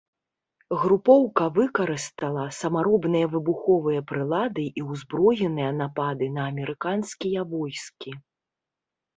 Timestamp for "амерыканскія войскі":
6.53-8.11